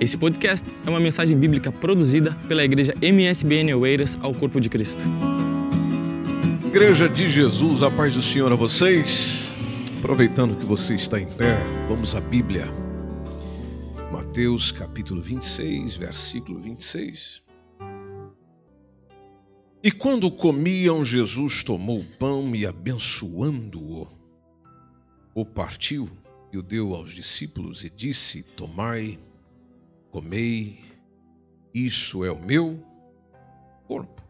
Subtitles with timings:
[0.00, 5.00] Esse podcast é uma mensagem bíblica produzida pela igreja MSBN Oeiras ao Corpo de Cristo.
[6.64, 9.52] Igreja de Jesus, a paz do Senhor a vocês.
[9.98, 11.56] Aproveitando que você está em pé,
[11.88, 12.64] vamos à Bíblia.
[14.12, 17.42] Mateus capítulo 26, versículo 26.
[19.82, 24.06] E quando comiam, Jesus tomou o pão e, abençoando-o,
[25.34, 26.08] o partiu
[26.52, 29.18] e o deu aos discípulos e disse: Tomai
[30.10, 30.78] comei,
[31.72, 32.82] isso é o meu
[33.86, 34.22] corpo.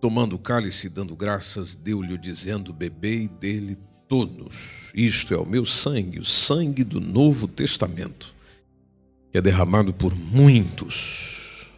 [0.00, 3.76] Tomando o cálice e dando graças, deu-lhe dizendo: Bebei dele
[4.08, 4.90] todos.
[4.94, 8.34] Isto é o meu sangue, o sangue do Novo Testamento,
[9.32, 11.70] que é derramado por muitos,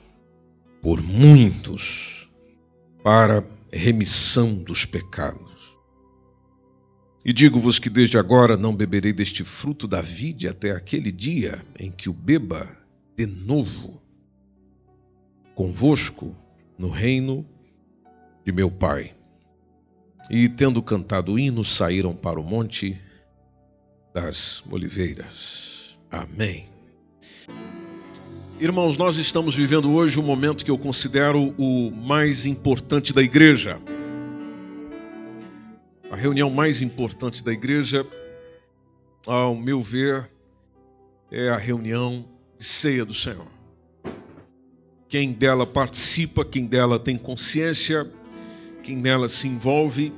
[0.82, 2.28] por muitos,
[3.02, 5.75] para remissão dos pecados.
[7.28, 11.90] E digo-vos que desde agora não beberei deste fruto da vide até aquele dia em
[11.90, 12.68] que o beba
[13.16, 14.00] de novo
[15.52, 16.36] convosco
[16.78, 17.44] no reino
[18.44, 19.12] de meu Pai.
[20.30, 22.96] E tendo cantado o hino, saíram para o monte
[24.14, 25.96] das oliveiras.
[26.08, 26.68] Amém.
[28.60, 33.80] Irmãos, nós estamos vivendo hoje um momento que eu considero o mais importante da igreja
[36.16, 38.06] a reunião mais importante da igreja,
[39.26, 40.26] ao meu ver,
[41.30, 42.24] é a reunião
[42.58, 43.46] de ceia do Senhor.
[45.10, 48.10] Quem dela participa, quem dela tem consciência,
[48.82, 50.10] quem nela se envolve,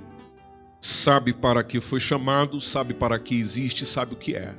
[0.80, 4.54] sabe para que foi chamado, sabe para que existe, sabe o que é.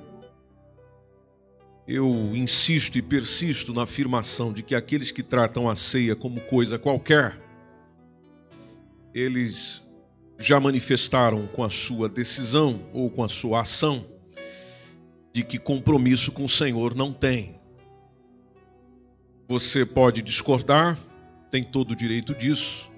[1.87, 6.77] Eu insisto e persisto na afirmação de que aqueles que tratam a ceia como coisa
[6.77, 7.41] qualquer,
[9.13, 9.87] eles
[10.39, 14.05] já manifestaram com a sua decisão ou com a sua ação
[15.33, 17.55] de que compromisso com o Senhor não tem.
[19.49, 20.97] Você pode discordar,
[21.51, 22.89] tem todo o direito disso.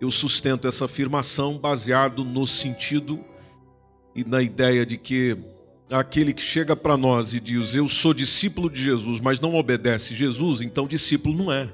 [0.00, 3.24] Eu sustento essa afirmação baseado no sentido
[4.14, 5.36] e na ideia de que
[5.90, 10.14] aquele que chega para nós e diz: Eu sou discípulo de Jesus, mas não obedece
[10.14, 11.68] Jesus, então discípulo não é.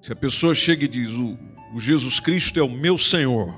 [0.00, 1.38] Se a pessoa chega e diz: O,
[1.74, 3.52] o Jesus Cristo é o meu Senhor.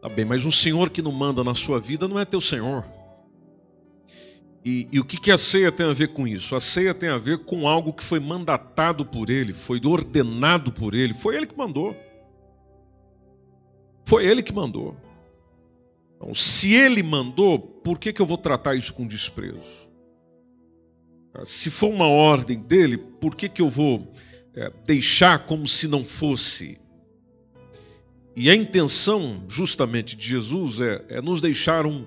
[0.00, 2.84] Tá bem, mas um Senhor que não manda na sua vida não é teu Senhor.
[4.64, 6.54] E, e, o que, que a ceia tem a ver com isso?
[6.54, 10.94] A ceia tem a ver com algo que foi mandatado por ele, foi ordenado por
[10.94, 11.96] ele, foi ele que mandou.
[14.04, 14.96] Foi ele que mandou.
[16.16, 19.88] Então, se ele mandou, por que, que eu vou tratar isso com desprezo?
[21.44, 24.12] Se for uma ordem dele, por que, que eu vou
[24.58, 26.78] é, deixar como se não fosse?
[28.34, 32.04] E a intenção, justamente, de Jesus é, é nos deixar um,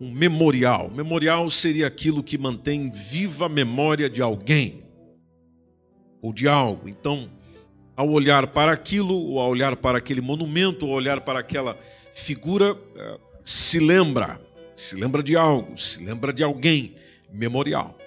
[0.00, 0.90] um memorial.
[0.90, 4.84] Memorial seria aquilo que mantém viva a memória de alguém
[6.22, 6.88] ou de algo.
[6.88, 7.28] Então,
[7.96, 11.76] ao olhar para aquilo, ou ao olhar para aquele monumento, ou olhar para aquela
[12.12, 14.40] figura, é, se lembra,
[14.74, 16.94] se lembra de algo, se lembra de alguém.
[17.30, 17.98] Memorial.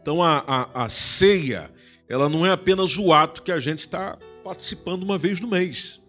[0.00, 1.70] Então, a, a, a ceia,
[2.10, 6.00] ela não é apenas o ato que a gente está participando uma vez no mês.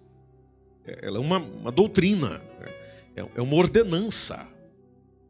[0.84, 2.74] Ela é uma, uma doutrina, né?
[3.16, 4.48] é, é uma ordenança.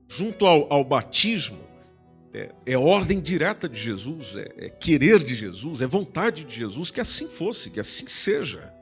[0.07, 1.59] Junto ao, ao batismo,
[2.33, 6.89] é, é, ordem direta de Jesus, é, é, querer de Jesus, é vontade de Jesus
[6.89, 8.73] que assim fosse, que assim seja.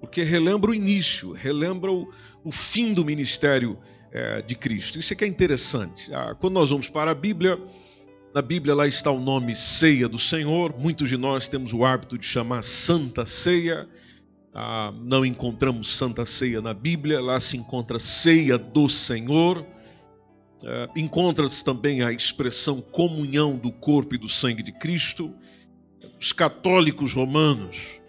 [0.00, 2.12] Porque relembra o início, relembra o,
[2.44, 3.78] o fim do ministério
[4.12, 4.98] é, de Cristo.
[4.98, 6.12] Isso é que é interessante.
[6.12, 7.58] Ah, quando nós vamos para a Bíblia,
[8.38, 10.72] na Bíblia lá está o nome Ceia do Senhor.
[10.78, 13.88] Muitos de nós temos o hábito de chamar Santa Ceia.
[14.54, 19.66] Ah, não encontramos Santa Ceia na Bíblia, lá se encontra Ceia do Senhor.
[20.64, 25.34] Ah, Encontra-se também a expressão comunhão do corpo e do sangue de Cristo.
[26.20, 28.00] Os católicos romanos,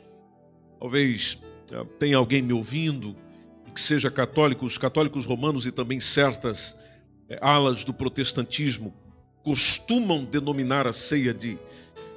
[0.79, 1.39] talvez
[1.73, 3.15] ah, tenha alguém me ouvindo
[3.73, 6.77] que seja católico, os católicos romanos e também certas
[7.27, 8.93] eh, alas do protestantismo
[9.43, 11.57] costumam denominar a ceia de,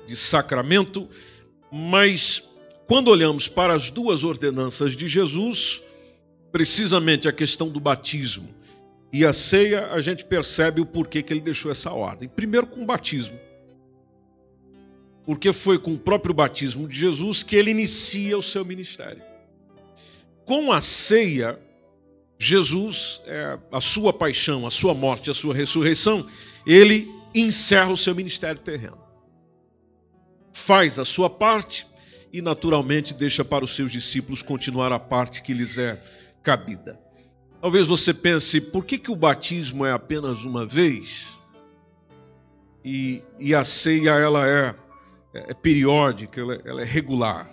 [0.07, 1.09] de sacramento,
[1.71, 2.51] mas
[2.87, 5.83] quando olhamos para as duas ordenanças de Jesus,
[6.51, 8.49] precisamente a questão do batismo
[9.13, 12.29] e a ceia, a gente percebe o porquê que ele deixou essa ordem.
[12.29, 13.39] Primeiro, com o batismo.
[15.25, 19.23] Porque foi com o próprio batismo de Jesus que ele inicia o seu ministério.
[20.45, 21.59] Com a ceia,
[22.45, 26.27] Jesus, é, a sua paixão, a sua morte, a sua ressurreição,
[26.67, 28.99] ele encerra o seu ministério terreno.
[30.53, 31.87] Faz a sua parte,
[32.33, 36.03] e, naturalmente, deixa para os seus discípulos continuar a parte que lhes é
[36.43, 36.99] cabida.
[37.61, 41.33] Talvez você pense, por que, que o batismo é apenas uma vez?
[42.85, 44.75] e, e a ceia ela é,
[45.35, 47.49] é periódica, ela, ela é regular.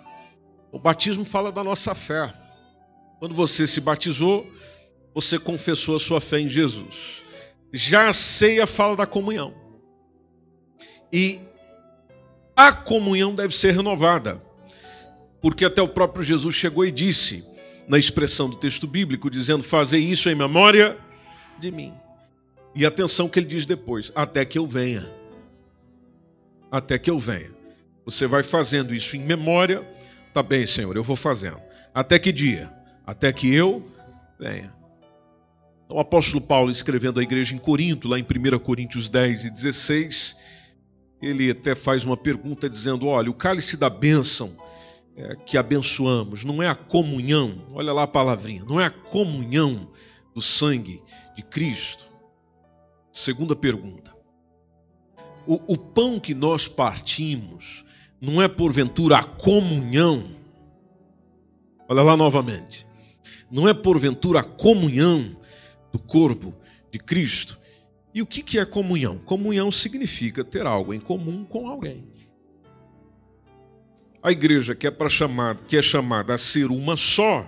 [0.72, 2.32] O batismo fala da nossa fé.
[3.18, 4.46] Quando você se batizou,
[5.14, 7.22] você confessou a sua fé em Jesus.
[7.72, 9.54] Já a ceia fala da comunhão.
[11.12, 11.40] E
[12.56, 14.42] a comunhão deve ser renovada.
[15.40, 17.44] Porque até o próprio Jesus chegou e disse,
[17.90, 20.96] na expressão do texto bíblico, dizendo: Fazer isso em memória
[21.58, 21.92] de mim.
[22.72, 25.10] E atenção que ele diz depois: Até que eu venha.
[26.70, 27.50] Até que eu venha.
[28.04, 29.84] Você vai fazendo isso em memória.
[30.32, 31.60] Tá bem, Senhor, eu vou fazendo.
[31.92, 32.72] Até que dia?
[33.04, 33.84] Até que eu
[34.38, 34.72] venha.
[35.92, 40.36] O apóstolo Paulo, escrevendo à igreja em Corinto, lá em 1 Coríntios 10 e 16,
[41.20, 44.56] ele até faz uma pergunta dizendo: Olha, o cálice da bênção
[45.16, 49.90] é, que abençoamos não é a comunhão, olha lá a palavrinha, não é a comunhão
[50.32, 51.02] do sangue
[51.34, 52.04] de Cristo?
[53.12, 54.14] Segunda pergunta.
[55.44, 57.84] O, o pão que nós partimos
[58.20, 60.22] não é porventura a comunhão?
[61.88, 62.86] Olha lá novamente.
[63.50, 65.39] Não é porventura a comunhão
[65.92, 66.54] do corpo
[66.90, 67.58] de Cristo?
[68.12, 69.18] E o que é comunhão?
[69.18, 72.04] Comunhão significa ter algo em comum com alguém.
[74.22, 77.46] A igreja que é para chamar, que é chamada a ser uma só,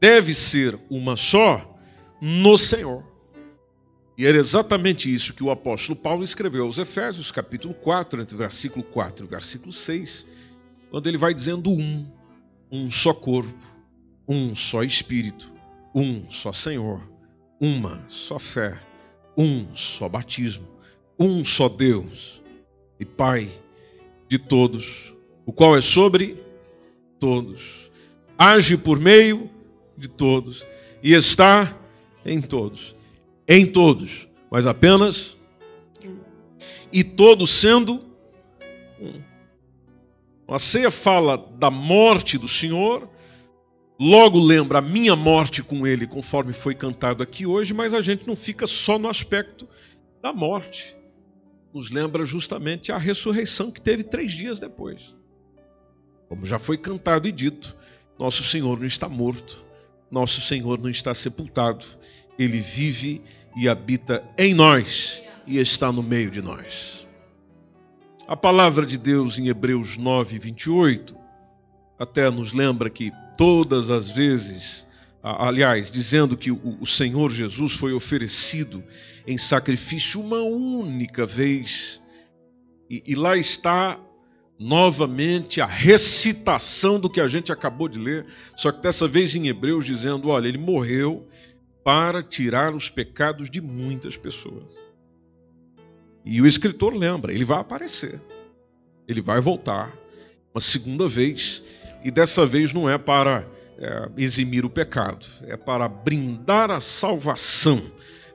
[0.00, 1.78] deve ser uma só
[2.20, 3.04] no Senhor.
[4.18, 8.82] E era exatamente isso que o apóstolo Paulo escreveu aos Efésios, capítulo 4, entre versículo
[8.82, 10.26] 4 e versículo 6,
[10.90, 12.06] quando ele vai dizendo um,
[12.72, 13.54] um só corpo,
[14.26, 15.52] um só espírito,
[15.96, 17.00] um só Senhor,
[17.60, 18.78] uma só fé
[19.36, 20.66] um só batismo,
[21.18, 22.40] um só Deus
[22.98, 23.50] e Pai
[24.28, 25.14] de todos,
[25.44, 26.42] o qual é sobre
[27.20, 27.90] todos,
[28.38, 29.50] age por meio
[29.96, 30.64] de todos
[31.02, 31.76] e está
[32.24, 32.94] em todos.
[33.48, 35.36] Em todos, mas apenas
[36.92, 38.02] e todos sendo
[39.00, 39.20] um.
[40.48, 43.08] A ceia fala da morte do Senhor,
[43.98, 48.26] Logo lembra a minha morte com ele, conforme foi cantado aqui hoje, mas a gente
[48.26, 49.66] não fica só no aspecto
[50.20, 50.94] da morte.
[51.72, 55.16] Nos lembra justamente a ressurreição que teve três dias depois.
[56.28, 57.74] Como já foi cantado e dito,
[58.18, 59.64] nosso Senhor não está morto,
[60.10, 61.84] nosso Senhor não está sepultado,
[62.38, 63.22] ele vive
[63.56, 67.06] e habita em nós e está no meio de nós.
[68.28, 71.16] A palavra de Deus em Hebreus 9, 28
[71.98, 74.86] até nos lembra que todas as vezes,
[75.22, 78.82] aliás, dizendo que o Senhor Jesus foi oferecido
[79.26, 82.00] em sacrifício uma única vez,
[82.88, 83.98] e, e lá está
[84.58, 89.48] novamente a recitação do que a gente acabou de ler, só que dessa vez em
[89.48, 91.26] Hebreus, dizendo: olha, ele morreu
[91.84, 94.74] para tirar os pecados de muitas pessoas.
[96.24, 98.20] E o escritor lembra: ele vai aparecer,
[99.06, 99.92] ele vai voltar
[100.54, 101.62] uma segunda vez
[102.04, 103.46] e dessa vez não é para
[103.78, 107.82] é, eximir o pecado, é para brindar a salvação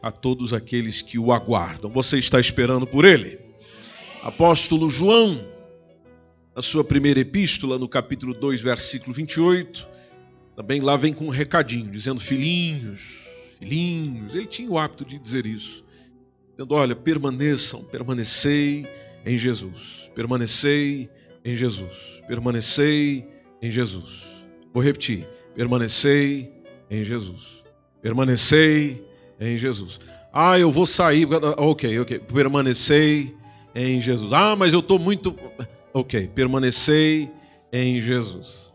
[0.02, 1.90] a todos aqueles que o aguardam.
[1.92, 3.40] Você está esperando por ele?
[4.24, 5.44] Apóstolo João,
[6.56, 9.90] na sua primeira epístola, no capítulo 2, versículo 28,
[10.56, 13.26] também lá vem com um recadinho, dizendo: Filhinhos,
[13.60, 15.84] filhinhos, ele tinha o hábito de dizer isso,
[16.52, 18.88] dizendo: Olha, permaneçam, permanecei
[19.26, 21.10] em Jesus, permanecei
[21.44, 23.28] em Jesus, permanecei
[23.62, 24.24] em Jesus.
[24.74, 26.52] Vou repetir: permanecei
[26.90, 27.64] em Jesus.
[28.02, 29.06] Permanecei
[29.40, 30.00] em Jesus.
[30.34, 31.28] Ah, eu vou sair.
[31.58, 32.20] Ok, ok.
[32.20, 33.36] Permanecei
[33.76, 34.34] em Jesus.
[34.34, 35.36] Ah, mas eu estou muito.
[35.94, 37.30] Ok, permanecei
[37.72, 38.72] em Jesus.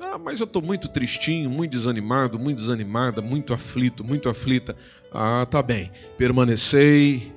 [0.00, 4.76] Ah, mas eu estou muito tristinho, muito desanimado, muito desanimada, muito aflito, muito aflita.
[5.12, 5.90] Ah, tá bem.
[6.16, 7.32] Permanecei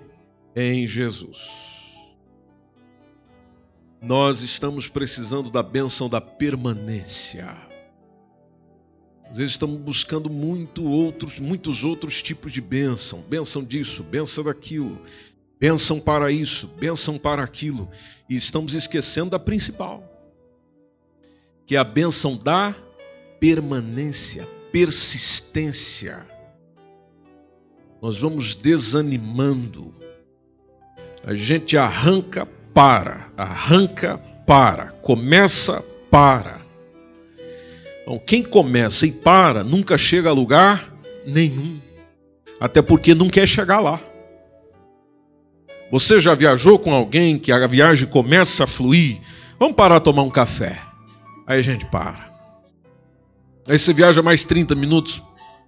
[0.55, 1.76] em Jesus.
[4.01, 7.55] Nós estamos precisando da bênção da permanência.
[9.29, 13.21] Às vezes estamos buscando muito outros, muitos outros tipos de bênção.
[13.21, 15.01] Bênção disso, bênção daquilo,
[15.59, 17.89] bênção para isso, bênção para aquilo.
[18.29, 20.03] E estamos esquecendo da principal,
[21.65, 22.75] que é a bênção da
[23.39, 26.25] permanência, persistência.
[28.01, 29.93] Nós vamos desanimando.
[31.23, 32.45] A gente arranca
[32.77, 36.61] para, arranca, para, começa, para.
[38.03, 40.93] Então, quem começa e para nunca chega a lugar
[41.25, 41.81] nenhum,
[42.59, 43.99] até porque não quer chegar lá.
[45.91, 49.19] Você já viajou com alguém que a viagem começa a fluir?
[49.57, 50.79] Vamos parar tomar um café.
[51.47, 52.31] Aí a gente para.
[53.67, 55.19] Aí você viaja mais 30 minutos,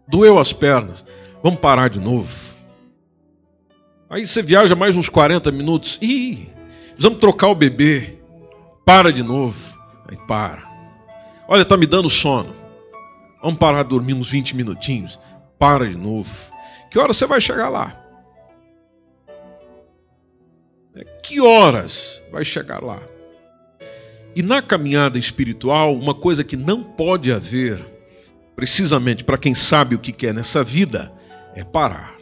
[0.07, 1.03] doeu as pernas.
[1.41, 2.31] Vamos parar de novo.
[4.07, 5.97] Aí você viaja mais uns 40 minutos.
[6.03, 6.58] Ih,
[6.99, 8.19] precisamos trocar o bebê.
[8.85, 9.77] Para de novo.
[10.09, 10.67] Aí para.
[11.47, 12.53] Olha, tá me dando sono.
[13.41, 15.17] Vamos parar de dormir uns 20 minutinhos.
[15.57, 16.29] Para de novo.
[16.91, 17.95] Que hora você vai chegar lá?
[20.93, 22.99] É, que horas vai chegar lá?
[24.35, 27.83] E na caminhada espiritual, uma coisa que não pode haver,
[28.57, 31.11] precisamente para quem sabe o que quer nessa vida,
[31.55, 32.18] é parar.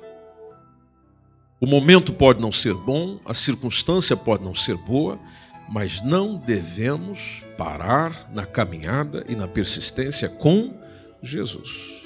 [1.60, 5.20] O momento pode não ser bom, a circunstância pode não ser boa,
[5.68, 10.74] mas não devemos parar na caminhada e na persistência com
[11.22, 11.98] Jesus.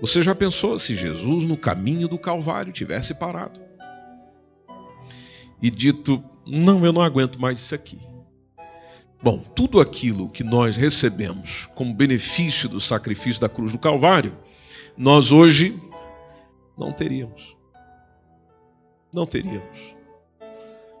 [0.00, 3.60] Você já pensou se Jesus no caminho do Calvário tivesse parado
[5.62, 7.98] e dito: Não, eu não aguento mais isso aqui.
[9.22, 14.36] Bom, tudo aquilo que nós recebemos como benefício do sacrifício da cruz do Calvário,
[14.96, 15.80] nós hoje
[16.76, 17.55] não teríamos.
[19.16, 19.96] Não teríamos.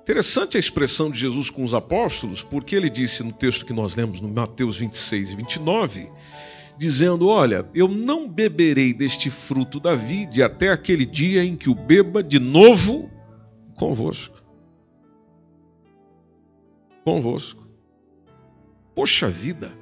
[0.00, 3.94] Interessante a expressão de Jesus com os apóstolos, porque ele disse no texto que nós
[3.94, 6.10] lemos no Mateus 26 e 29,
[6.78, 11.74] dizendo: Olha, eu não beberei deste fruto da vide até aquele dia em que o
[11.74, 13.10] beba de novo
[13.74, 14.42] convosco.
[17.04, 17.68] Convosco.
[18.94, 19.76] Poxa vida,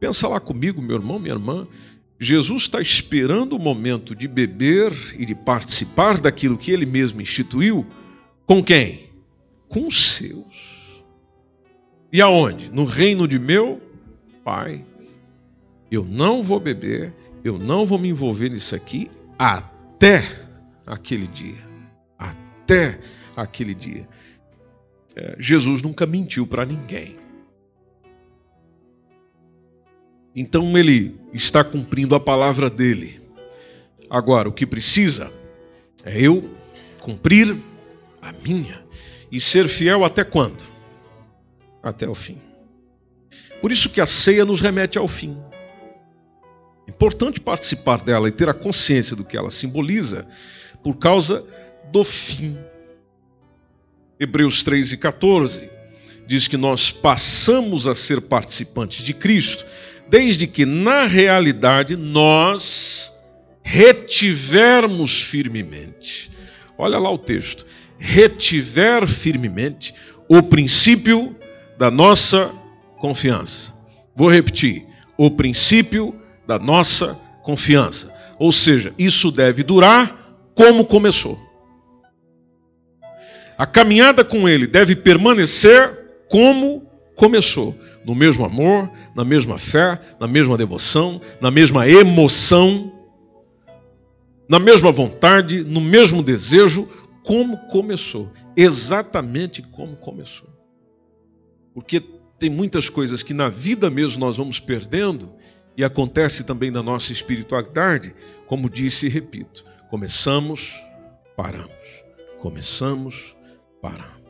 [0.00, 1.68] pensa lá comigo, meu irmão, minha irmã.
[2.24, 7.86] Jesus está esperando o momento de beber e de participar daquilo que ele mesmo instituiu.
[8.46, 9.10] Com quem?
[9.68, 11.04] Com os seus.
[12.12, 12.70] E aonde?
[12.70, 13.80] No reino de meu
[14.44, 14.84] Pai.
[15.90, 17.14] Eu não vou beber,
[17.44, 20.24] eu não vou me envolver nisso aqui até
[20.86, 21.62] aquele dia.
[22.18, 23.00] Até
[23.36, 24.08] aquele dia.
[25.16, 27.16] É, Jesus nunca mentiu para ninguém.
[30.34, 33.20] Então ele está cumprindo a palavra dele.
[34.10, 35.32] Agora, o que precisa
[36.04, 36.50] é eu
[37.00, 37.56] cumprir
[38.20, 38.82] a minha
[39.30, 40.64] e ser fiel até quando?
[41.82, 42.40] Até o fim.
[43.60, 45.36] Por isso que a ceia nos remete ao fim.
[46.86, 50.26] É importante participar dela e ter a consciência do que ela simboliza
[50.82, 51.44] por causa
[51.90, 52.58] do fim.
[54.18, 55.70] Hebreus 3 e 14
[56.26, 59.64] diz que nós passamos a ser participantes de Cristo
[60.08, 63.14] desde que, na realidade, nós
[63.62, 66.30] retivermos firmemente.
[66.76, 67.66] Olha lá o texto.
[67.98, 69.94] Retiver firmemente
[70.28, 71.34] o princípio
[71.78, 72.52] da nossa
[72.98, 73.72] confiança.
[74.14, 74.84] Vou repetir.
[75.16, 76.14] O princípio
[76.46, 78.12] da nossa confiança.
[78.38, 81.40] Ou seja, isso deve durar como começou.
[83.56, 86.84] A caminhada com Ele deve permanecer como
[87.14, 92.92] começou no mesmo amor, na mesma fé, na mesma devoção, na mesma emoção,
[94.48, 96.88] na mesma vontade, no mesmo desejo,
[97.24, 98.30] como começou.
[98.56, 100.48] Exatamente como começou.
[101.72, 102.00] Porque
[102.38, 105.32] tem muitas coisas que na vida mesmo nós vamos perdendo
[105.76, 108.14] e acontece também na nossa espiritualidade,
[108.46, 110.80] como disse e repito: começamos,
[111.36, 112.04] paramos.
[112.40, 113.34] Começamos,
[113.80, 114.23] paramos.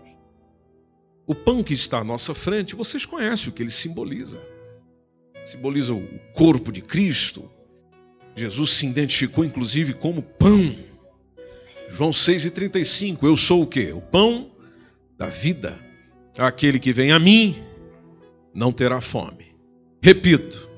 [1.26, 4.40] O pão que está à nossa frente, vocês conhecem o que ele simboliza.
[5.44, 7.50] Simboliza o corpo de Cristo.
[8.36, 10.76] Jesus se identificou inclusive como pão.
[11.88, 13.18] João 6,35.
[13.22, 13.92] Eu sou o que?
[13.92, 14.50] O pão
[15.16, 15.78] da vida.
[16.36, 17.56] Aquele que vem a mim
[18.52, 19.54] não terá fome.
[20.02, 20.68] Repito.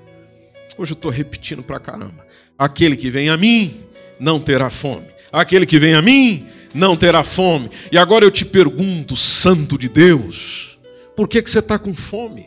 [0.79, 2.27] Hoje eu estou repetindo pra caramba.
[2.59, 3.83] Aquele que vem a mim
[4.21, 5.07] não terá fome.
[5.33, 6.47] Aquele que vem a mim
[6.77, 7.71] não terá fome.
[7.91, 10.79] E agora eu te pergunto, Santo de Deus,
[11.17, 12.47] por que, que você está com fome?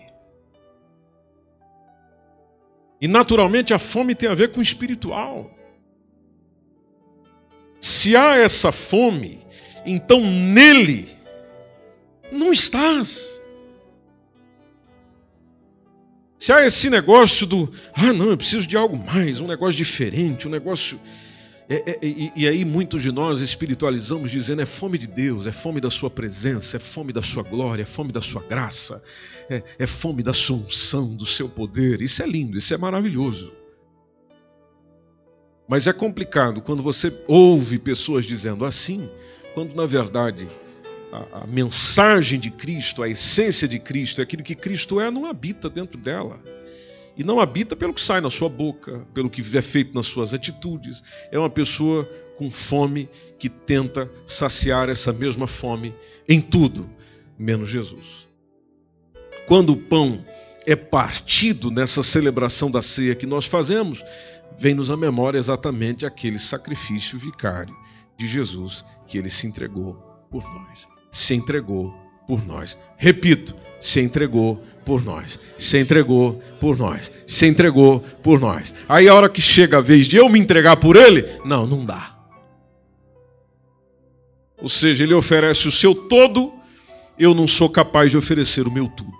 [3.02, 5.50] E naturalmente a fome tem a ver com o espiritual.
[7.80, 9.42] Se há essa fome,
[9.86, 11.08] então nele
[12.32, 13.40] não estás.
[16.38, 20.48] Se há esse negócio do, ah, não, eu preciso de algo mais, um negócio diferente,
[20.48, 21.00] um negócio
[21.72, 25.52] é, é, e, e, aí muitos de nós espiritualizamos dizendo é fome de Deus, é
[25.52, 29.04] fome da sua presença, é fome da sua glória, é fome da sua graça,
[29.48, 32.02] é, é fome da sua unção, do seu poder.
[32.02, 33.54] Isso é lindo, isso é maravilhoso.
[35.68, 39.08] Mas é complicado quando você ouve pessoas dizendo assim,
[39.54, 40.48] quando na verdade
[41.12, 45.28] a, a mensagem de Cristo, a essência de Cristo, é aquilo que Cristo é, não
[45.28, 46.42] habita dentro dela.
[47.20, 50.34] E não habita pelo que sai na sua boca, pelo que é feito nas suas
[50.34, 51.04] atitudes.
[51.34, 55.94] É uma pessoa com fome que tenta saciar essa mesma fome
[56.30, 56.90] em tudo,
[57.38, 58.26] menos Jesus.
[59.46, 60.24] Quando o pão
[60.66, 64.02] é partido nessa celebração da ceia que nós fazemos,
[64.58, 67.76] vem-nos à memória exatamente aquele sacrifício vicário
[68.18, 69.96] de Jesus que ele se entregou
[70.32, 70.88] por nós.
[71.12, 71.94] Se entregou
[72.30, 72.78] por nós.
[72.96, 75.40] Repito, se entregou por nós.
[75.58, 77.12] Se entregou por nós.
[77.26, 78.72] Se entregou por nós.
[78.88, 81.84] Aí a hora que chega a vez de eu me entregar por ele, não, não
[81.84, 82.16] dá.
[84.62, 86.54] Ou seja, ele oferece o seu todo,
[87.18, 89.18] eu não sou capaz de oferecer o meu tudo.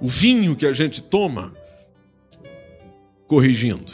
[0.00, 1.52] O vinho que a gente toma,
[3.26, 3.92] corrigindo,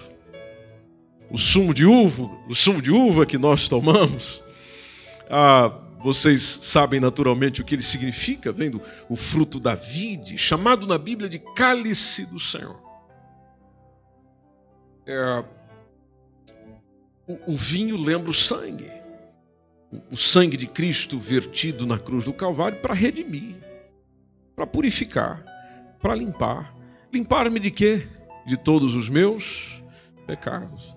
[1.29, 4.41] o sumo de uva, o sumo de uva que nós tomamos,
[5.29, 10.97] ah, vocês sabem naturalmente o que ele significa, vendo o fruto da vide, chamado na
[10.97, 12.81] Bíblia de cálice do Senhor.
[15.07, 15.45] É,
[17.27, 18.91] o, o vinho lembra o sangue,
[20.11, 23.57] o sangue de Cristo vertido na cruz do Calvário para redimir,
[24.57, 25.45] para purificar,
[26.01, 26.75] para limpar.
[27.13, 28.07] Limpar-me de quê?
[28.47, 29.83] De todos os meus
[30.27, 30.95] pecados.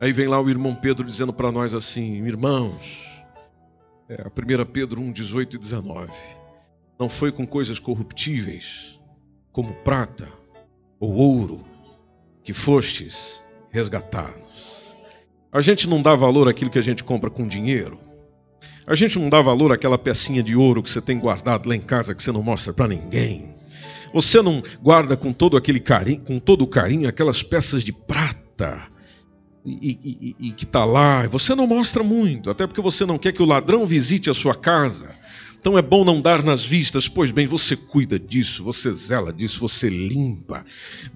[0.00, 3.09] Aí vem lá o irmão Pedro dizendo para nós assim: irmãos,
[4.10, 6.10] é, 1 Pedro 1, 18 e 19.
[6.98, 8.98] Não foi com coisas corruptíveis,
[9.52, 10.26] como prata
[10.98, 11.64] ou ouro,
[12.42, 13.40] que fostes
[13.70, 14.96] resgatados.
[15.52, 17.98] A gente não dá valor àquilo que a gente compra com dinheiro.
[18.84, 21.80] A gente não dá valor àquela pecinha de ouro que você tem guardado lá em
[21.80, 23.54] casa que você não mostra para ninguém.
[24.12, 28.90] Você não guarda com todo aquele carinho, com todo o carinho, aquelas peças de prata
[29.64, 29.98] e,
[30.40, 31.26] e, e que está lá.
[31.28, 34.54] Você não mostra muito, até porque você não quer que o ladrão visite a sua
[34.54, 35.18] casa.
[35.60, 39.60] Então é bom não dar nas vistas, pois bem, você cuida disso, você zela disso,
[39.60, 40.64] você limpa,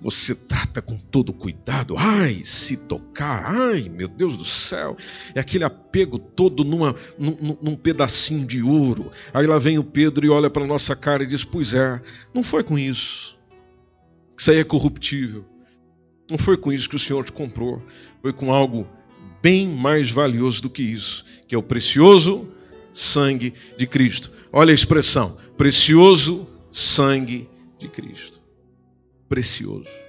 [0.02, 1.96] você trata com todo cuidado.
[1.96, 4.98] Ai, se tocar, ai, meu Deus do céu,
[5.34, 9.10] é aquele apego todo numa, num, num pedacinho de ouro.
[9.32, 11.98] Aí lá vem o Pedro e olha para nossa cara e diz: Pois é,
[12.34, 13.38] não foi com isso.
[14.36, 15.53] Isso aí é corruptível.
[16.28, 17.82] Não foi com isso que o Senhor te comprou,
[18.22, 18.88] foi com algo
[19.42, 22.48] bem mais valioso do que isso, que é o precioso
[22.94, 24.30] sangue de Cristo.
[24.52, 28.40] Olha a expressão: precioso sangue de Cristo.
[29.28, 30.04] Precioso.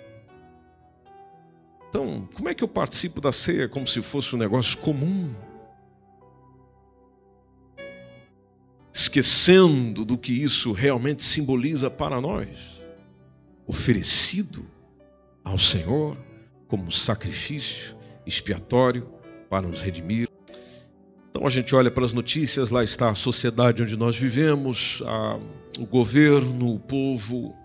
[1.89, 5.33] Então, como é que eu participo da ceia como se fosse um negócio comum?
[8.93, 12.81] Esquecendo do que isso realmente simboliza para nós.
[13.67, 14.65] Oferecido
[15.45, 16.17] ao Senhor
[16.67, 19.07] como sacrifício expiatório
[19.49, 20.27] para nos redimir.
[21.29, 25.39] Então a gente olha para as notícias, lá está a sociedade onde nós vivemos, a,
[25.77, 27.55] o governo, o povo,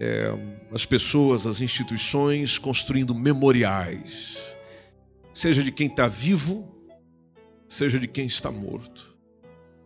[0.00, 0.32] é,
[0.72, 4.56] as pessoas, as instituições construindo memoriais,
[5.34, 6.66] seja de quem está vivo,
[7.68, 9.16] seja de quem está morto.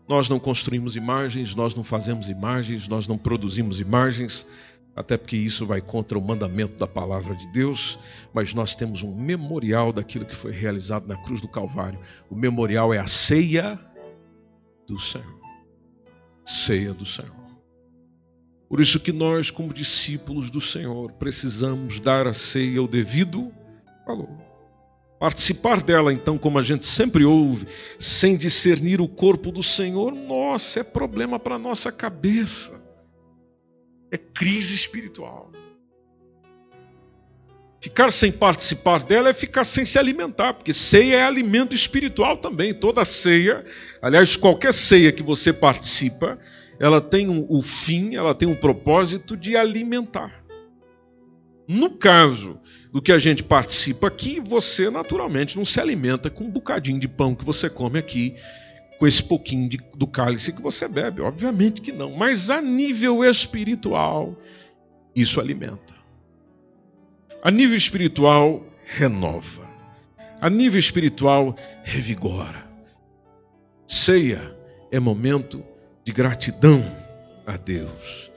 [0.08, 4.46] Nós não construímos imagens, nós não fazemos imagens, nós não produzimos imagens,
[4.94, 7.98] até porque isso vai contra o mandamento da palavra de Deus,
[8.32, 11.98] mas nós temos um memorial daquilo que foi realizado na cruz do Calvário.
[12.28, 13.80] O memorial é a ceia
[14.86, 15.40] do Senhor.
[16.44, 17.42] Ceia do Senhor.
[18.68, 23.52] Por isso que nós, como discípulos do Senhor, precisamos dar a ceia o devido
[24.06, 24.30] valor.
[25.18, 27.66] Participar dela, então, como a gente sempre ouve,
[27.98, 32.81] sem discernir o corpo do Senhor, nossa, é problema para nossa cabeça
[34.12, 35.50] é crise espiritual.
[37.80, 42.72] Ficar sem participar dela é ficar sem se alimentar, porque ceia é alimento espiritual também.
[42.72, 43.64] Toda ceia,
[44.00, 46.38] aliás, qualquer ceia que você participa,
[46.78, 50.44] ela tem um, o fim, ela tem um propósito de alimentar.
[51.66, 52.60] No caso
[52.92, 57.08] do que a gente participa aqui, você naturalmente não se alimenta com um bocadinho de
[57.08, 58.36] pão que você come aqui
[59.02, 61.22] com esse pouquinho de, do cálice que você bebe?
[61.22, 62.12] Obviamente que não.
[62.12, 64.40] Mas a nível espiritual,
[65.12, 65.92] isso alimenta.
[67.42, 69.68] A nível espiritual, renova.
[70.40, 72.64] A nível espiritual, revigora.
[73.88, 74.40] Ceia
[74.92, 75.64] é momento
[76.04, 76.80] de gratidão
[77.44, 78.30] a Deus.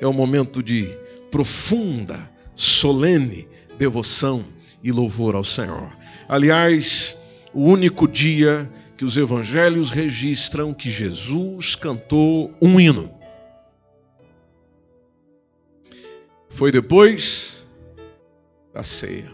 [0.00, 0.88] É um momento de
[1.30, 3.46] profunda, solene
[3.78, 4.44] devoção
[4.82, 5.92] e louvor ao Senhor.
[6.28, 7.16] Aliás,
[7.54, 13.08] o único dia que os evangelhos registram que Jesus cantou um hino.
[16.48, 17.64] Foi depois
[18.74, 19.32] da ceia.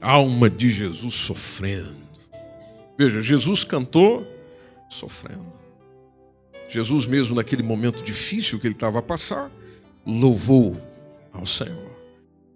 [0.00, 2.02] Alma de Jesus sofrendo.
[2.98, 4.26] Veja, Jesus cantou
[4.90, 5.60] sofrendo.
[6.68, 9.52] Jesus, mesmo naquele momento difícil que ele estava a passar,
[10.04, 10.76] louvou
[11.32, 11.92] ao Senhor.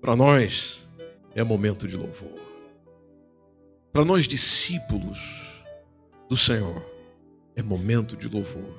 [0.01, 0.89] Para nós
[1.33, 2.41] é momento de louvor.
[3.93, 5.56] Para nós, discípulos,
[6.29, 6.85] do Senhor.
[7.55, 8.75] É momento de louvor.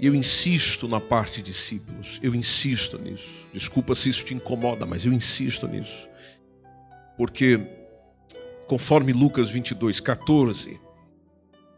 [0.00, 3.46] E eu insisto na parte discípulos, eu insisto nisso.
[3.52, 6.08] Desculpa se isso te incomoda, mas eu insisto nisso.
[7.16, 7.60] Porque
[8.66, 10.80] conforme Lucas 22, 14,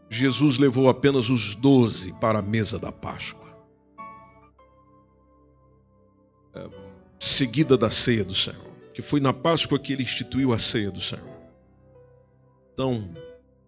[0.09, 3.45] Jesus levou apenas os doze para a mesa da Páscoa,
[6.55, 6.69] é,
[7.19, 11.01] seguida da ceia do Senhor, que foi na Páscoa que ele instituiu a ceia do
[11.01, 11.35] Senhor.
[12.73, 13.13] Então,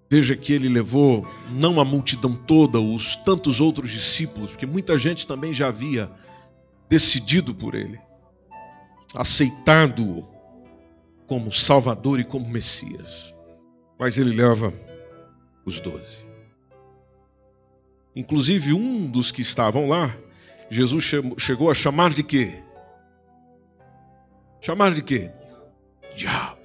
[0.10, 5.28] veja que ele levou não a multidão toda, os tantos outros discípulos, porque muita gente
[5.28, 6.10] também já havia
[6.89, 8.00] decidido por ele,
[9.15, 10.28] aceitado-o
[11.28, 13.34] como Salvador e como Messias.
[14.00, 14.74] Mas ele leva
[15.65, 16.26] os doze.
[18.15, 20.15] Inclusive, um dos que estavam lá,
[20.70, 21.04] Jesus
[21.38, 22.63] chegou a chamar de quê?
[24.62, 25.32] Chamar de quê?
[26.15, 26.58] Diabo.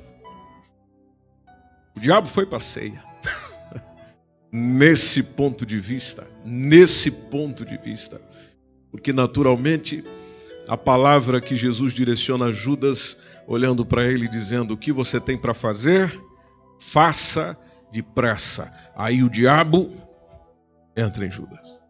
[1.95, 3.12] O diabo foi para a ceia.
[4.53, 8.21] Nesse ponto de vista, nesse ponto de vista.
[8.91, 10.05] Porque naturalmente
[10.69, 15.39] a palavra que Jesus direciona a Judas, olhando para ele dizendo: "O que você tem
[15.39, 16.21] para fazer?
[16.79, 17.59] Faça
[17.91, 18.71] depressa".
[18.95, 19.91] Aí o diabo
[20.95, 21.81] entra em Judas.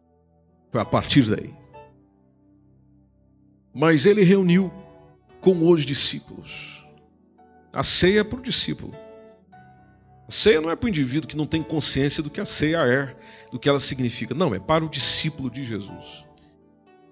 [0.71, 1.53] Foi a partir daí.
[3.75, 4.73] Mas ele reuniu
[5.41, 6.87] com os discípulos.
[7.73, 8.95] A ceia é para o discípulo.
[10.33, 13.15] Ceia não é para o indivíduo que não tem consciência do que a ceia é,
[13.51, 14.35] do que ela significa.
[14.35, 16.25] Não, é para o discípulo de Jesus.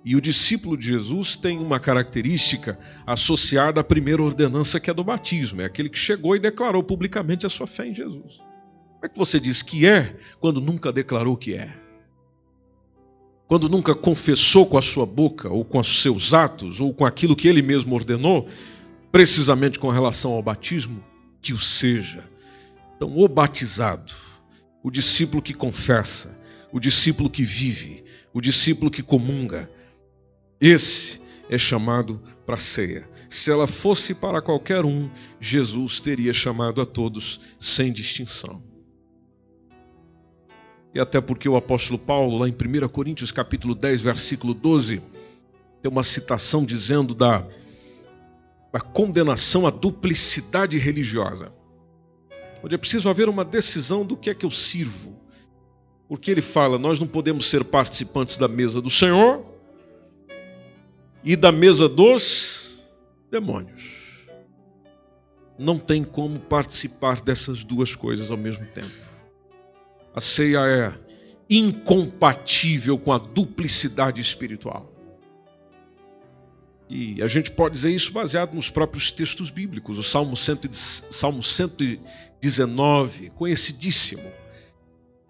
[0.02, 5.04] E o discípulo de Jesus tem uma característica associada à primeira ordenança, que é do
[5.04, 5.60] batismo.
[5.60, 8.38] É aquele que chegou e declarou publicamente a sua fé em Jesus.
[8.38, 11.76] Como é que você diz que é quando nunca declarou que é?
[13.46, 17.36] Quando nunca confessou com a sua boca, ou com os seus atos, ou com aquilo
[17.36, 18.48] que ele mesmo ordenou,
[19.12, 21.04] precisamente com relação ao batismo,
[21.42, 22.29] que o seja.
[23.00, 24.12] Então, o batizado,
[24.82, 26.38] o discípulo que confessa,
[26.70, 29.70] o discípulo que vive, o discípulo que comunga,
[30.60, 33.08] esse é chamado para ceia.
[33.30, 35.08] Se ela fosse para qualquer um,
[35.40, 38.62] Jesus teria chamado a todos sem distinção.
[40.94, 45.00] E até porque o apóstolo Paulo, lá em 1 Coríntios capítulo 10, versículo 12,
[45.80, 47.48] tem uma citação dizendo da,
[48.70, 51.59] da condenação à duplicidade religiosa.
[52.62, 55.18] Onde é preciso haver uma decisão do que é que eu sirvo.
[56.08, 59.44] Porque ele fala, nós não podemos ser participantes da mesa do Senhor
[61.24, 62.82] e da mesa dos
[63.30, 64.28] demônios.
[65.58, 68.90] Não tem como participar dessas duas coisas ao mesmo tempo.
[70.14, 70.92] A ceia é
[71.48, 74.99] incompatível com a duplicidade espiritual.
[76.90, 79.96] E a gente pode dizer isso baseado nos próprios textos bíblicos.
[79.96, 84.30] O Salmo, 100, Salmo 119, conhecidíssimo.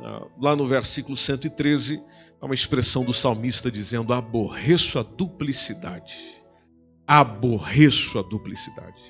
[0.01, 2.01] Ah, lá no versículo 113,
[2.40, 6.16] Há uma expressão do salmista dizendo: aborreço a duplicidade.
[7.07, 9.03] Aborreço a duplicidade.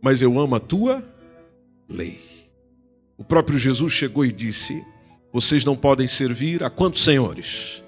[0.00, 1.04] Mas eu amo a tua
[1.88, 2.20] lei.
[3.18, 4.84] O próprio Jesus chegou e disse:
[5.32, 7.82] Vocês não podem servir a quantos senhores?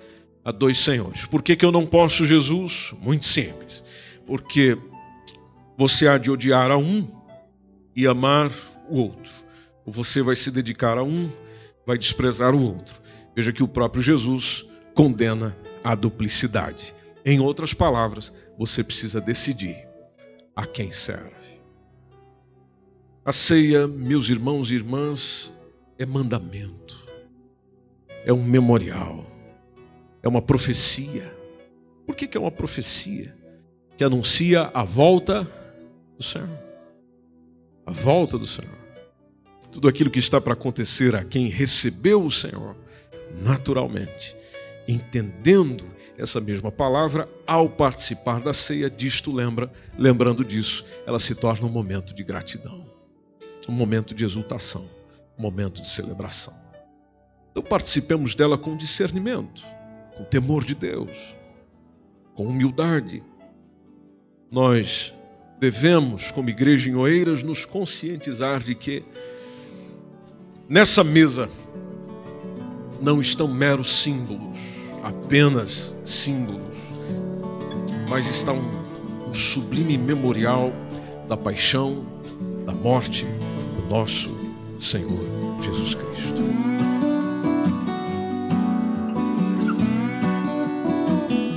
[0.48, 1.26] A dois senhores.
[1.26, 2.94] Por que, que eu não posso, Jesus?
[3.00, 3.84] Muito simples.
[4.26, 4.78] Porque
[5.76, 7.06] você há de odiar a um
[7.94, 8.50] e amar
[8.88, 9.30] o outro.
[9.84, 11.30] Ou você vai se dedicar a um,
[11.86, 12.98] vai desprezar o outro.
[13.36, 16.94] Veja que o próprio Jesus condena a duplicidade.
[17.26, 19.76] Em outras palavras, você precisa decidir
[20.56, 21.60] a quem serve.
[23.22, 25.52] A ceia, meus irmãos e irmãs,
[25.98, 27.06] é mandamento,
[28.24, 29.26] é um memorial,
[30.22, 31.32] é uma profecia.
[32.06, 33.34] Por que, que é uma profecia?
[33.96, 35.48] Que anuncia a volta
[36.16, 36.48] do Senhor.
[37.86, 38.78] A volta do Senhor.
[39.70, 42.76] Tudo aquilo que está para acontecer a quem recebeu o Senhor
[43.42, 44.36] naturalmente,
[44.86, 45.84] entendendo
[46.16, 51.70] essa mesma palavra, ao participar da ceia, disto lembra, lembrando disso, ela se torna um
[51.70, 52.84] momento de gratidão,
[53.68, 54.88] um momento de exultação,
[55.38, 56.54] um momento de celebração.
[57.50, 59.62] Então participemos dela com discernimento,
[60.18, 61.36] com temor de Deus,
[62.34, 63.22] com humildade.
[64.50, 65.14] Nós
[65.60, 69.04] devemos, como igreja em Oeiras, nos conscientizar de que
[70.68, 71.48] nessa mesa
[73.00, 74.58] não estão meros símbolos,
[75.04, 76.76] apenas símbolos,
[78.08, 80.72] mas está um, um sublime memorial
[81.28, 82.04] da paixão,
[82.66, 84.36] da morte do nosso
[84.80, 85.24] Senhor
[85.62, 86.67] Jesus Cristo.